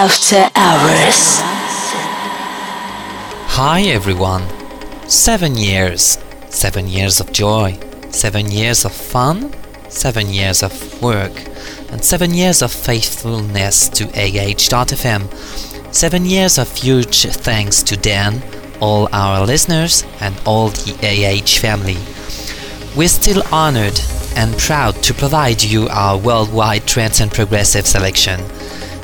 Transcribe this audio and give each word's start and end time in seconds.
After 0.00 0.48
Hours. 0.54 1.40
Hi 3.58 3.80
everyone. 3.80 4.44
Seven 5.08 5.56
years. 5.56 6.18
Seven 6.50 6.86
years 6.86 7.18
of 7.18 7.32
joy. 7.32 7.76
Seven 8.10 8.48
years 8.48 8.84
of 8.84 8.92
fun. 8.92 9.52
Seven 9.88 10.28
years 10.32 10.62
of 10.62 11.02
work. 11.02 11.32
And 11.90 12.04
seven 12.04 12.32
years 12.32 12.62
of 12.62 12.70
faithfulness 12.70 13.88
to 13.88 14.04
AH.fm. 14.04 15.22
Seven 15.92 16.24
years 16.24 16.58
of 16.58 16.72
huge 16.76 17.26
thanks 17.26 17.82
to 17.82 17.96
Dan, 17.96 18.40
all 18.80 19.08
our 19.12 19.44
listeners, 19.44 20.04
and 20.20 20.40
all 20.46 20.68
the 20.68 20.94
AH 21.02 21.58
family. 21.58 21.98
We're 22.96 23.08
still 23.08 23.42
honored 23.50 23.98
and 24.36 24.56
proud 24.58 25.02
to 25.02 25.12
provide 25.12 25.64
you 25.64 25.88
our 25.88 26.16
worldwide 26.16 26.86
trance 26.86 27.18
and 27.18 27.32
progressive 27.32 27.88
selection. 27.88 28.40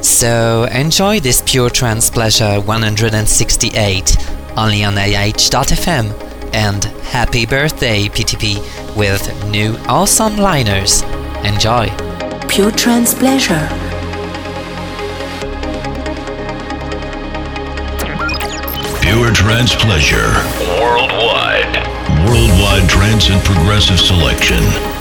So 0.05 0.65
enjoy 0.65 1.21
this 1.21 1.43
pure 1.47 1.71
trance 1.71 2.11
pleasure 2.11 2.61
168 2.61 4.17
only 4.55 4.85
on 4.85 4.99
AH.fm 4.99 6.53
and 6.53 6.85
happy 6.85 7.47
birthday 7.47 8.09
PTP 8.09 8.59
with 8.95 9.51
new 9.51 9.75
awesome 9.89 10.37
liners. 10.37 11.01
Enjoy. 11.43 11.89
Pure 12.49 12.73
trance 12.73 13.15
pleasure. 13.15 13.67
Pure 19.01 19.33
trance 19.33 19.75
pleasure. 19.75 20.29
Worldwide. 20.83 21.77
Worldwide 22.29 22.91
trance 22.91 23.31
and 23.31 23.43
progressive 23.43 23.99
selection. 23.99 24.94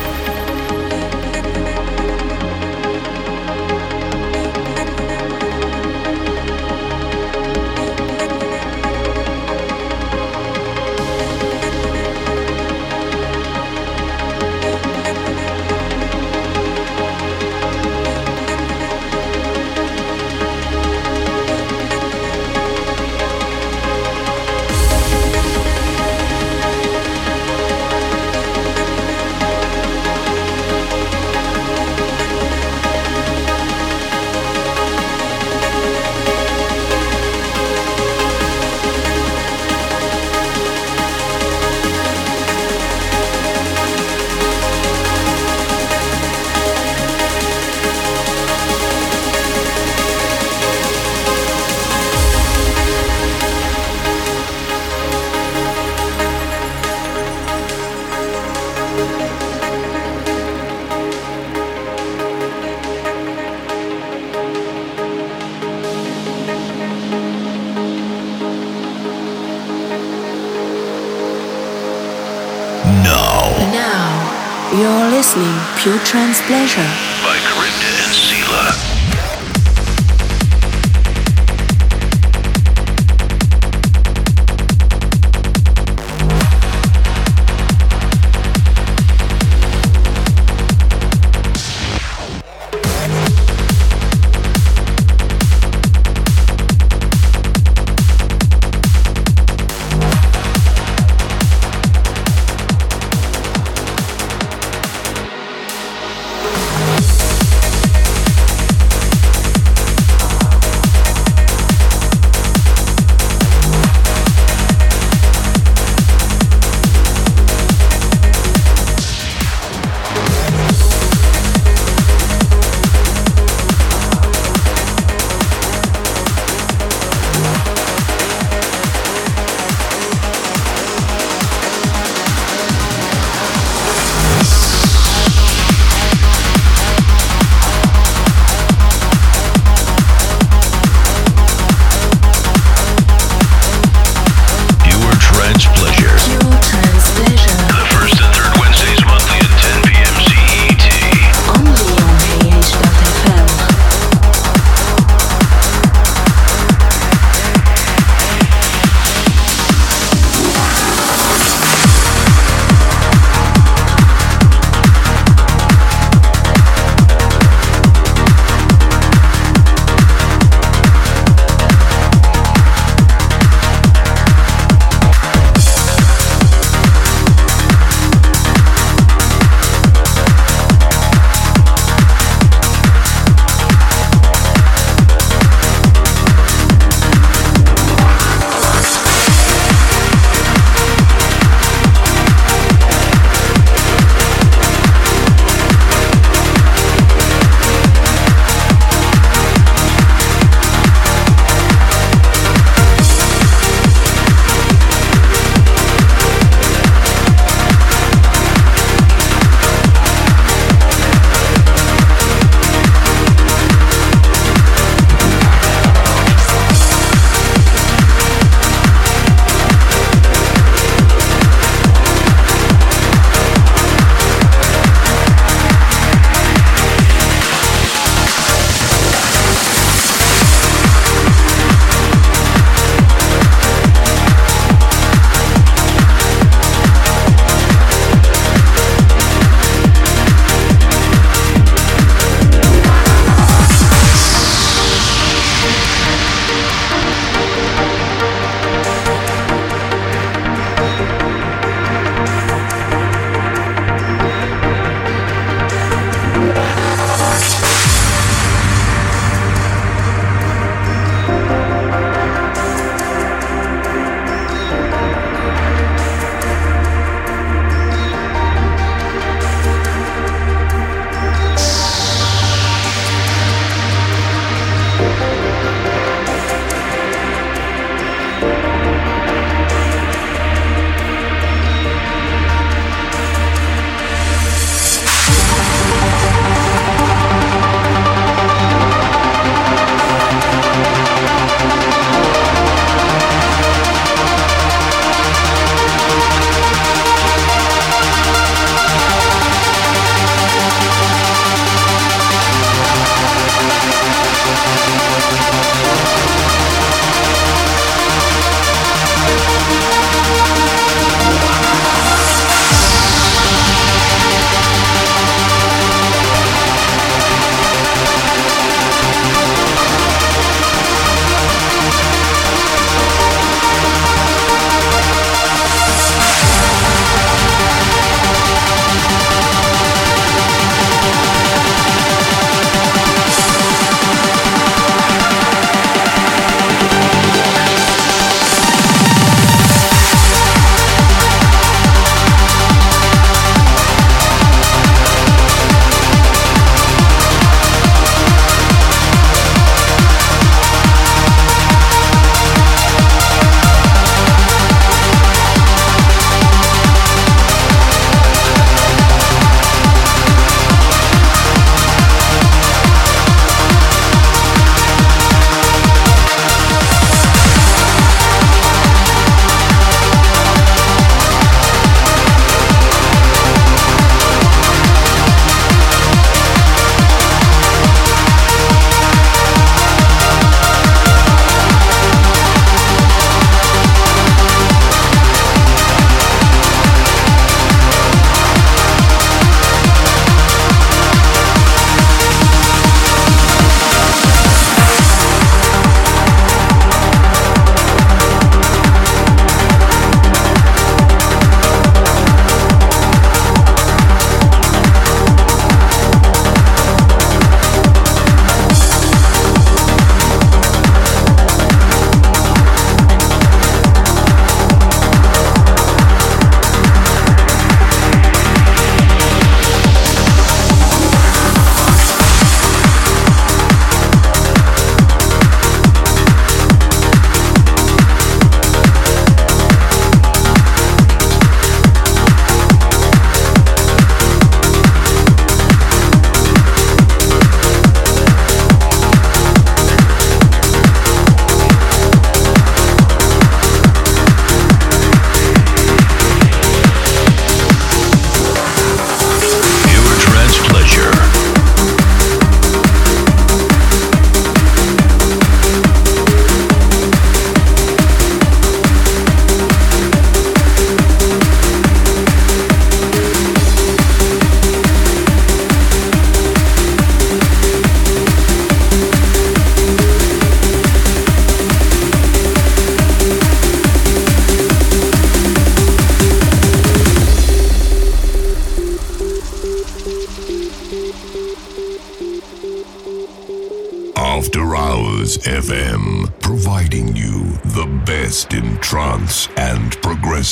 You're 74.80 75.10
listening 75.12 75.56
Pure 75.78 76.00
Trance 76.00 76.42
Pleasure. 76.42 77.13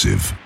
Progressive. 0.01 0.40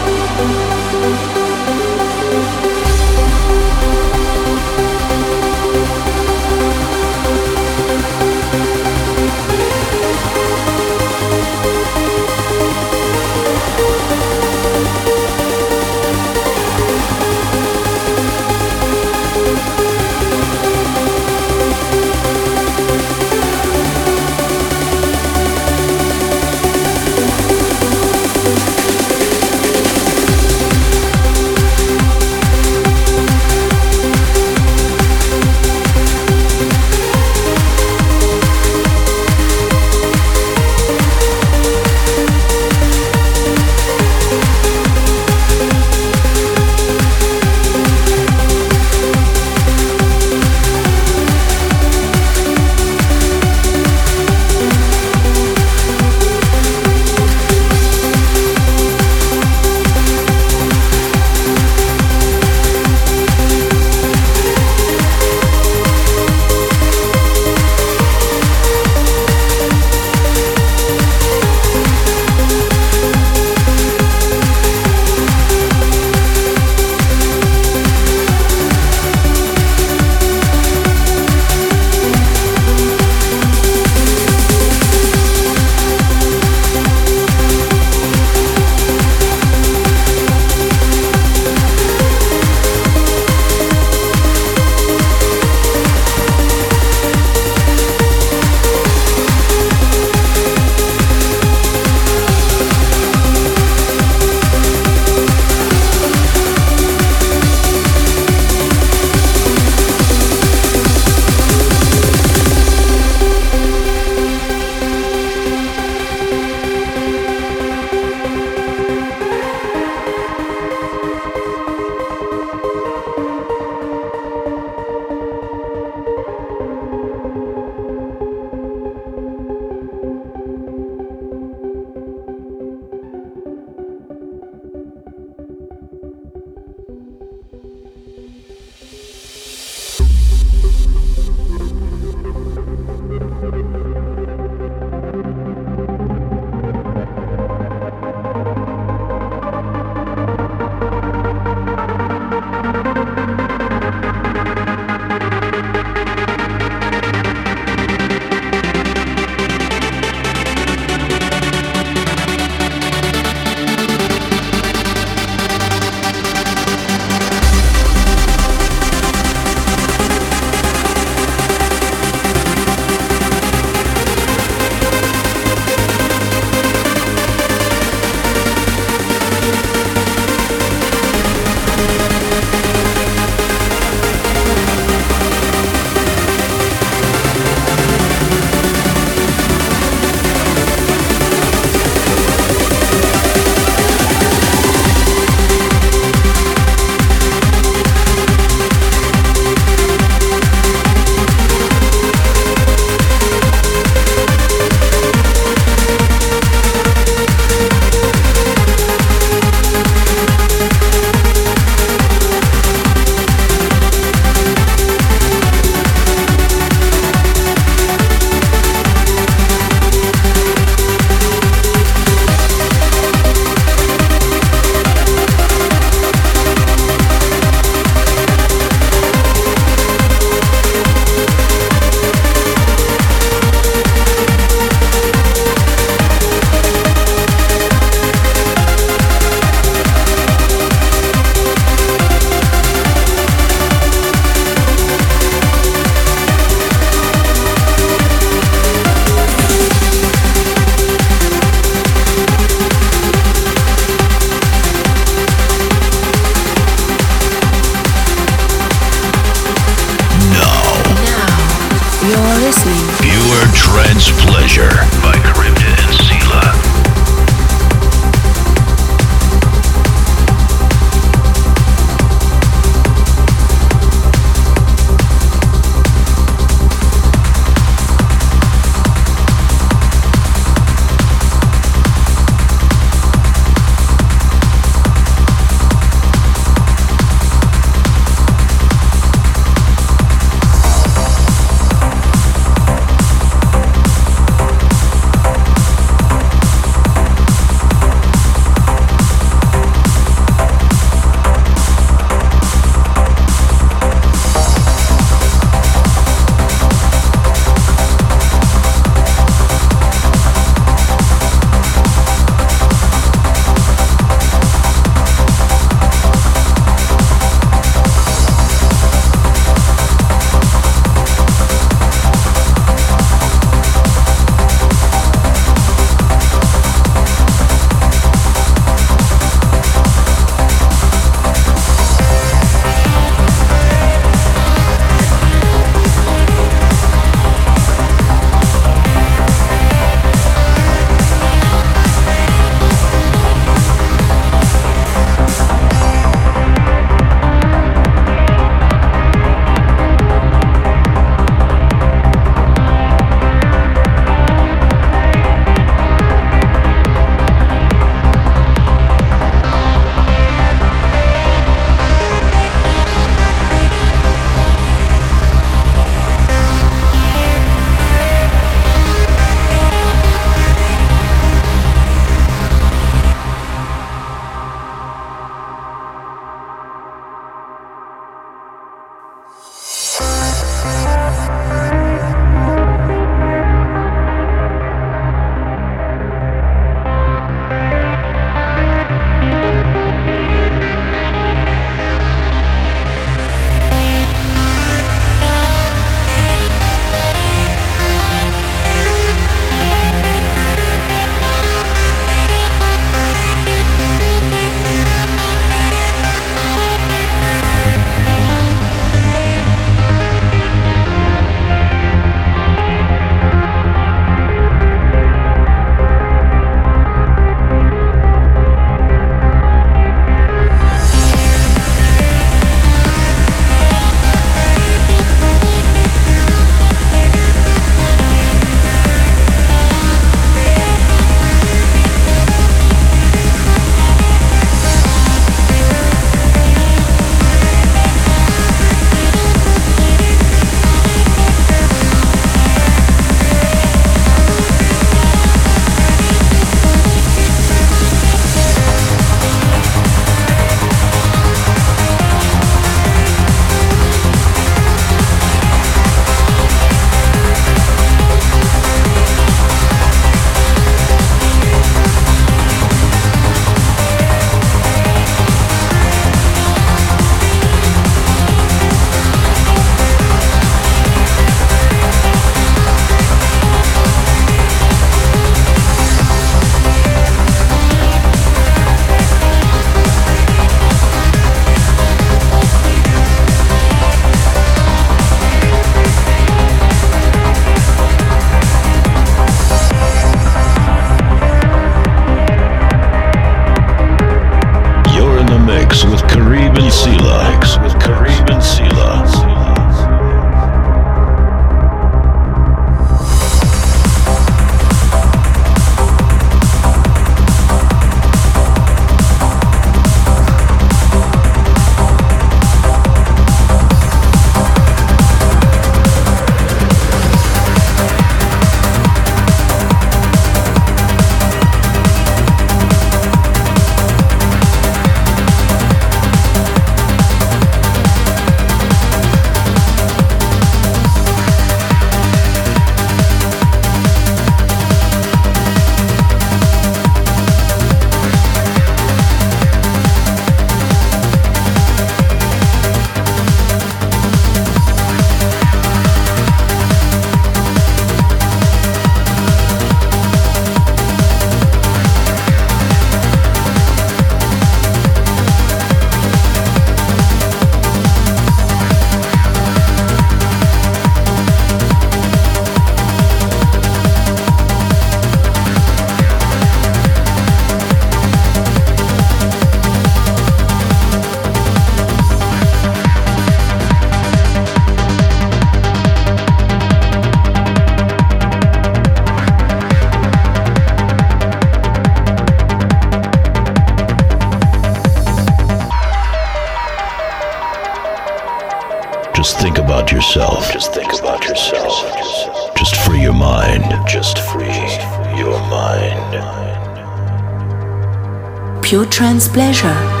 Pure 598.71 598.85
trance 598.85 599.27
pleasure. 599.27 600.00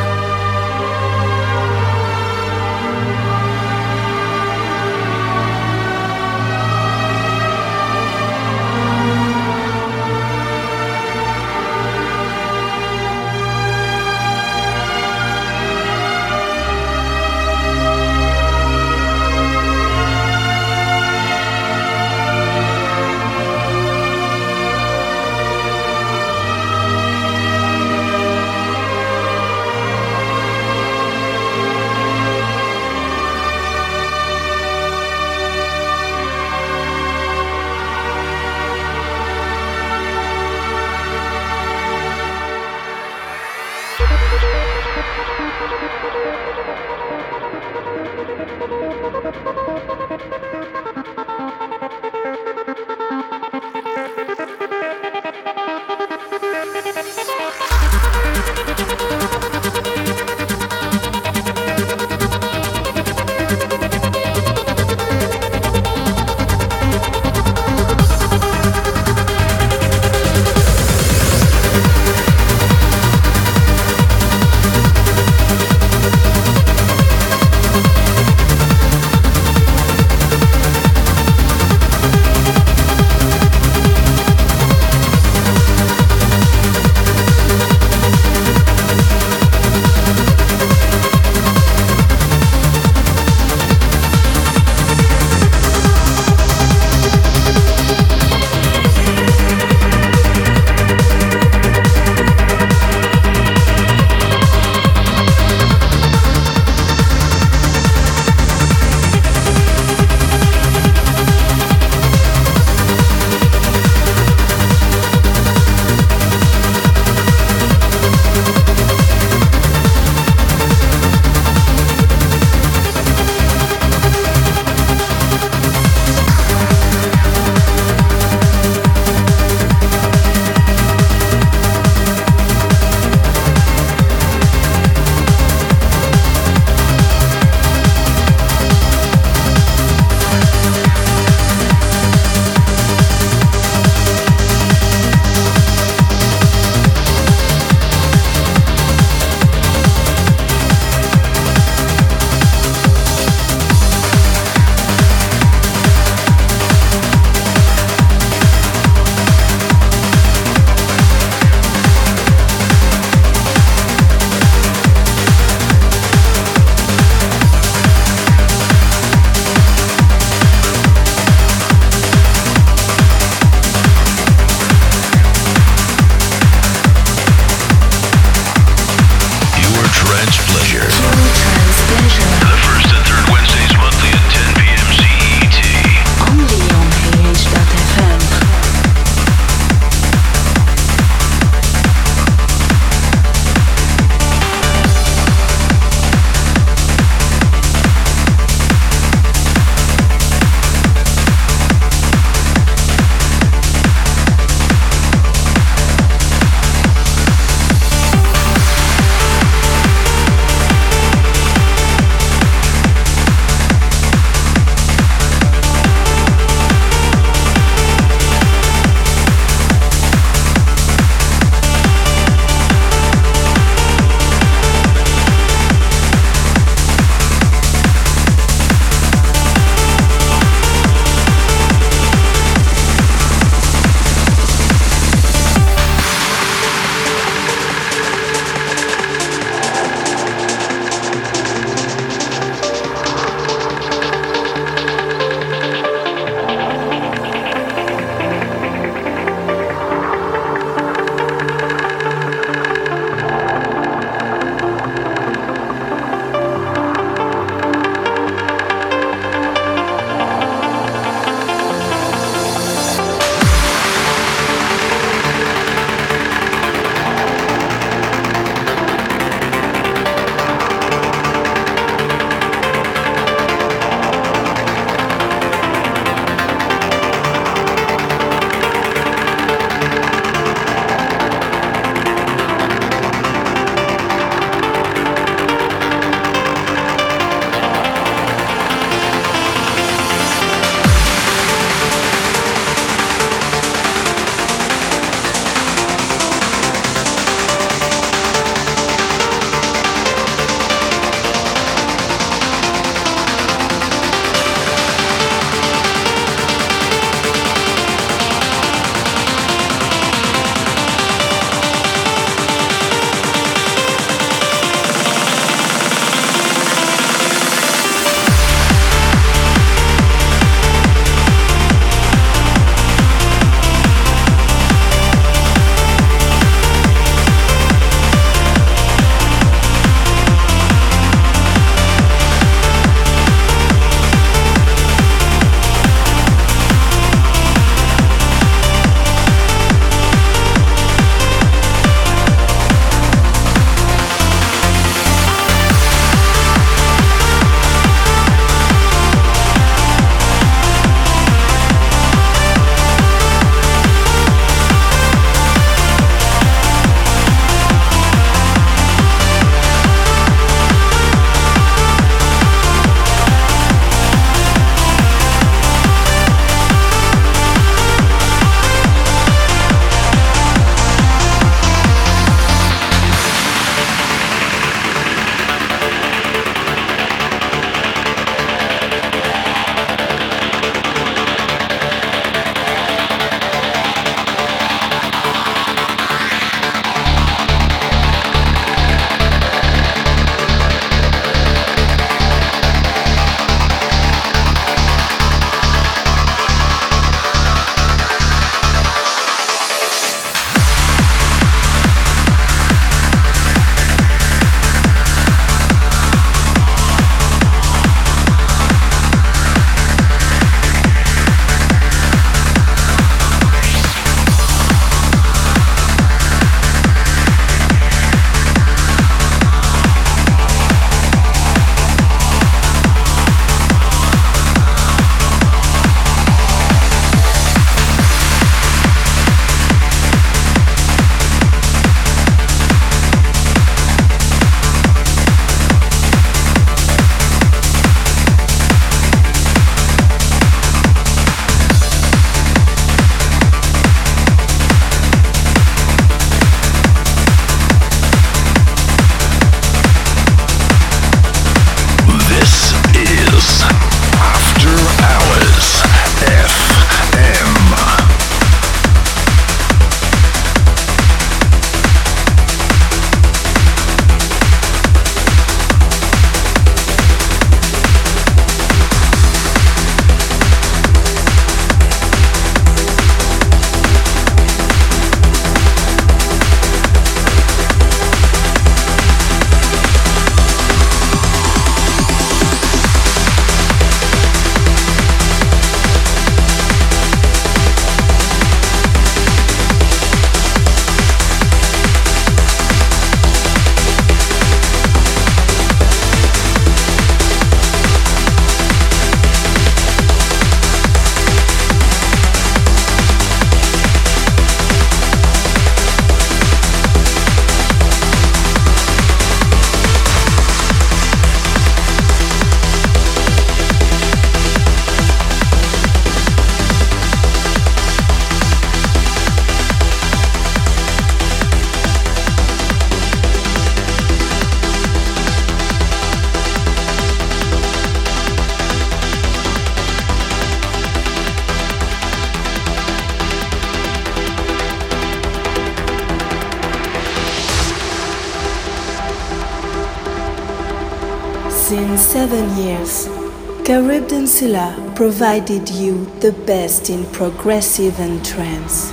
Provided 544.95 545.69
you 545.69 546.05
the 546.19 546.31
best 546.47 546.89
in 546.89 547.05
progressive 547.11 547.99
and 547.99 548.25
trance. 548.25 548.89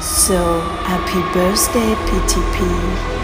So, 0.00 0.60
happy 0.60 1.20
birthday, 1.34 1.94
PTP. 2.06 3.21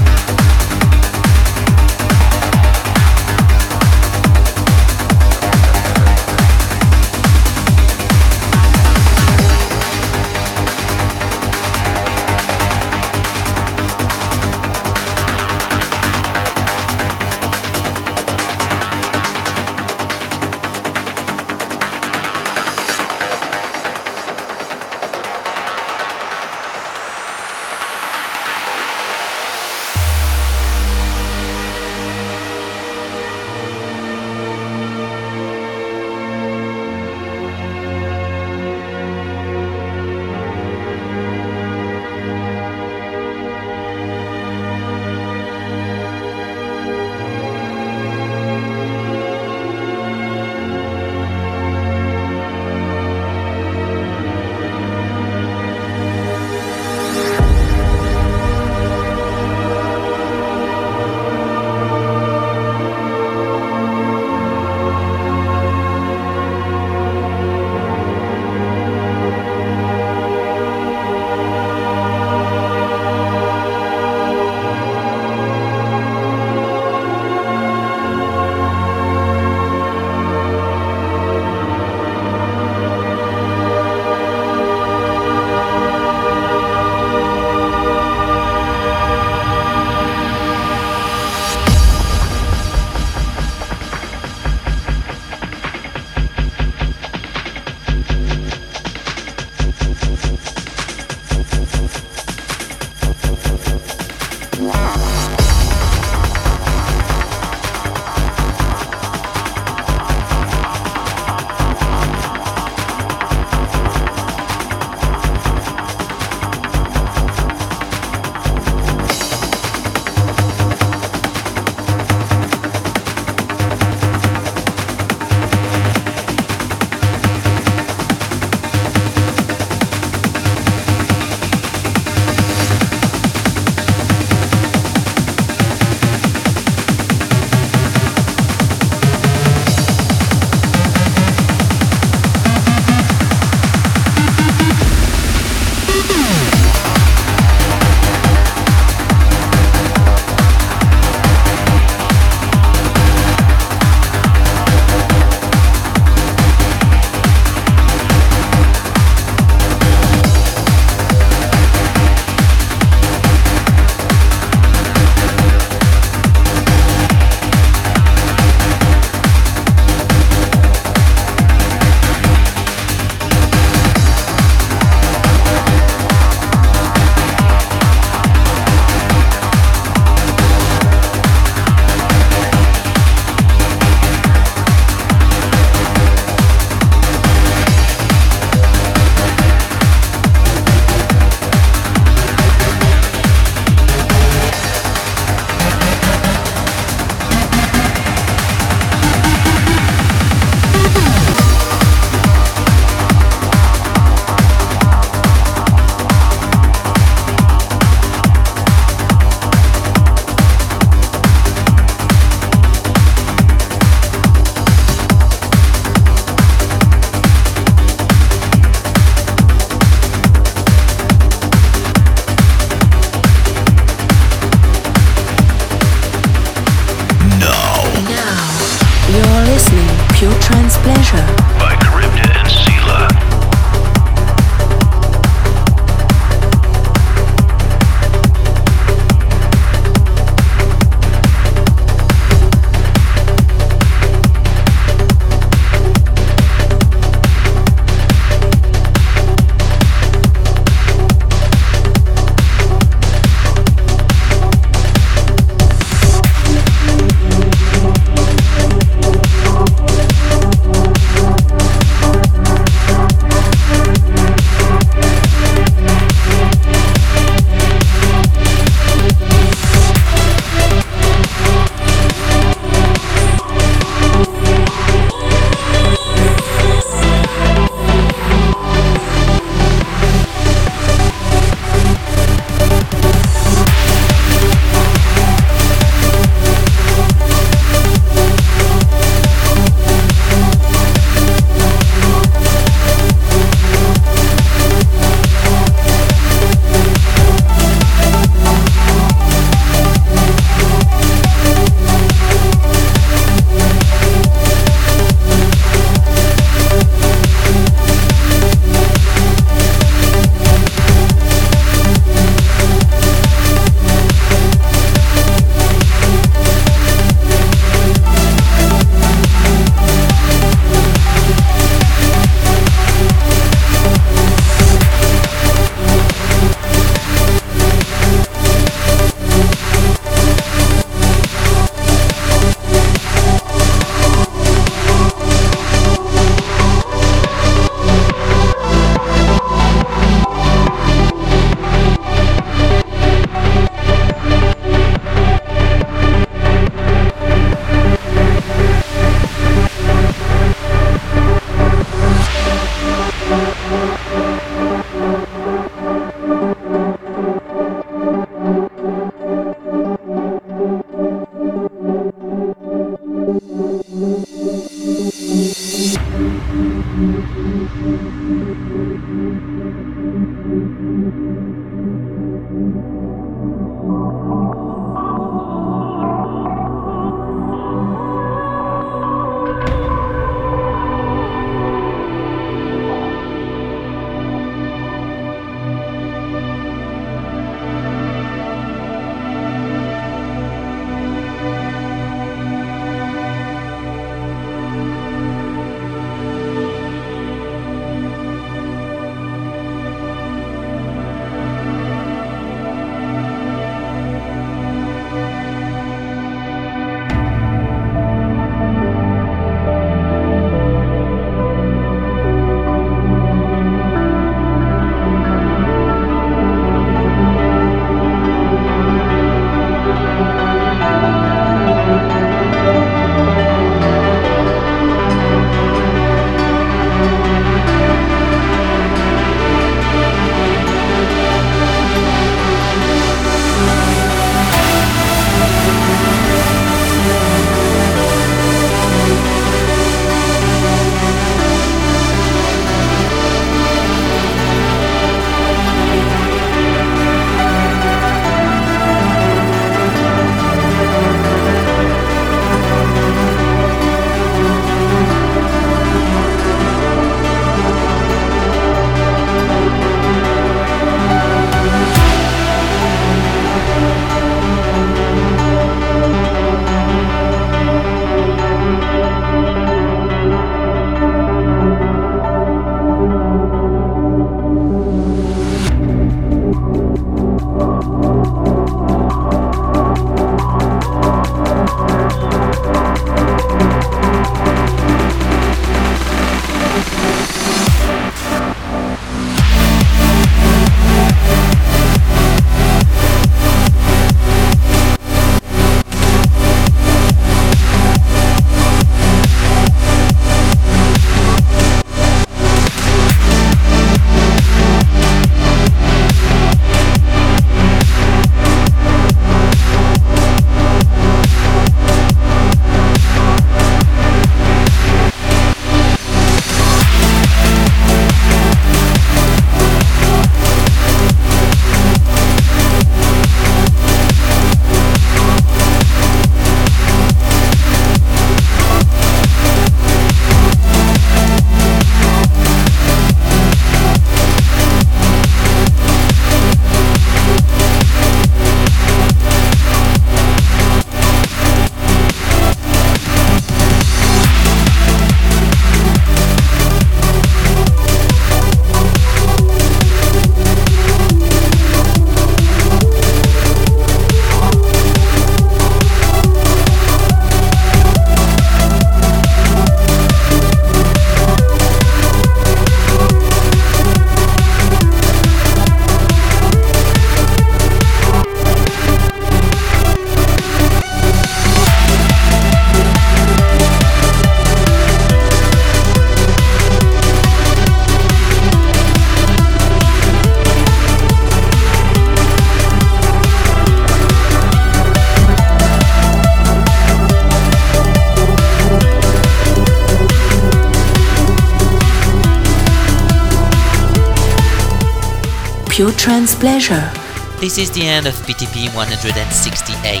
Trance 596.08 596.36
Pleasure. 596.36 596.90
This 597.38 597.58
is 597.58 597.70
the 597.70 597.82
end 597.82 598.06
of 598.06 598.14
PTP 598.24 598.74
168. 598.74 600.00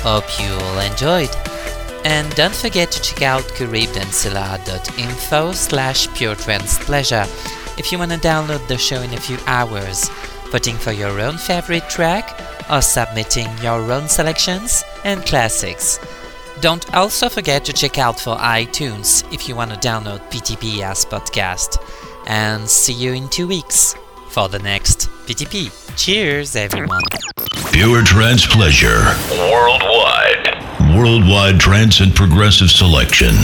Hope 0.00 0.24
you 0.40 0.48
all 0.48 0.78
enjoyed. 0.78 1.28
And 2.06 2.34
don't 2.34 2.54
forget 2.54 2.90
to 2.90 3.02
check 3.02 3.20
out 3.20 3.42
caribbeansilla.info 3.42 5.52
slash 5.52 6.08
pure 6.14 6.34
pleasure 6.34 7.26
if 7.76 7.92
you 7.92 7.98
want 7.98 8.12
to 8.12 8.16
download 8.16 8.66
the 8.68 8.78
show 8.78 9.02
in 9.02 9.12
a 9.12 9.20
few 9.20 9.36
hours, 9.46 10.08
voting 10.46 10.76
for 10.76 10.92
your 10.92 11.20
own 11.20 11.36
favorite 11.36 11.90
track, 11.90 12.40
or 12.70 12.80
submitting 12.80 13.50
your 13.58 13.92
own 13.92 14.08
selections 14.08 14.82
and 15.04 15.26
classics. 15.26 16.00
Don't 16.62 16.94
also 16.94 17.28
forget 17.28 17.66
to 17.66 17.74
check 17.74 17.98
out 17.98 18.18
for 18.18 18.36
iTunes 18.36 19.30
if 19.30 19.46
you 19.46 19.54
want 19.54 19.72
to 19.72 19.86
download 19.86 20.20
PTP 20.30 20.80
as 20.80 21.04
podcast. 21.04 21.76
And 22.26 22.66
see 22.66 22.94
you 22.94 23.12
in 23.12 23.28
two 23.28 23.46
weeks 23.46 23.94
for 24.30 24.48
the 24.48 24.58
next 24.58 25.10
PTP. 25.24 25.70
Cheers, 25.96 26.54
everyone. 26.54 27.00
Pure 27.72 28.04
Trance 28.04 28.46
Pleasure. 28.46 29.00
Worldwide. 29.30 30.96
Worldwide 30.96 31.58
trance 31.58 32.00
and 32.00 32.14
progressive 32.14 32.70
selection. 32.70 33.34